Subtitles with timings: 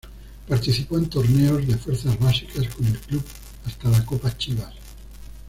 [0.47, 3.23] Participó en torneos de fuerzas básicas con el club,
[3.67, 4.73] hasta la copa chivas.